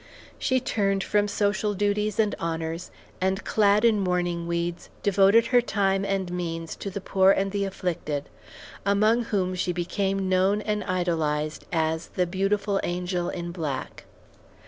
[0.39, 2.89] She turned from social duties and honors,
[3.21, 7.65] and, clad in mourning weeds, devoted her time and means to the poor and the
[7.65, 8.27] afflicted,
[8.83, 14.05] among whom she became known and idolized as "the beautiful angel in black."